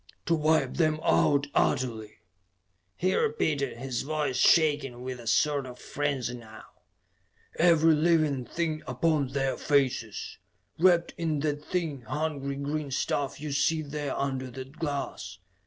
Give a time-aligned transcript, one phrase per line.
[0.25, 2.21] "To wipe them out utterly!"
[2.95, 6.63] he repeated, his voice shaking with a sort of frenzy now.
[7.59, 10.39] "Every living thing upon their faces,
[10.79, 15.37] wrapped in that thin, hungry green stuff you see there under that glass.